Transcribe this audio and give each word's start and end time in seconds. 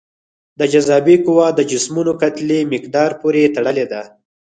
د 0.59 0.61
جاذبې 0.71 1.15
قوه 1.25 1.47
د 1.53 1.59
جسمونو 1.71 2.11
کتلې 2.21 2.59
مقدار 2.73 3.09
پورې 3.21 3.51
تړلې 3.55 3.85
ده. 3.91 4.01